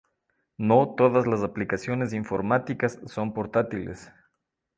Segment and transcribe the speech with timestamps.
[0.57, 4.11] No todas las aplicaciones informáticas son portátiles.